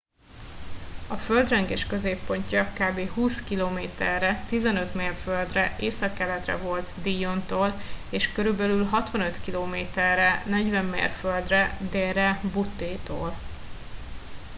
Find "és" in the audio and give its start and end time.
8.09-8.31